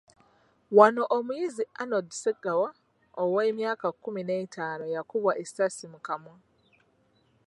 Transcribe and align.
Wano 0.77 1.03
omuyizi 1.17 1.63
Arnold 1.81 2.09
Ssegawa, 2.13 2.69
ow’emyaka 3.23 3.87
kkumi 3.93 4.21
n'ettaano 4.23 4.85
yakubwa 4.95 5.31
essasi 5.43 5.85
mu 5.93 5.99
kamwa. 6.07 6.35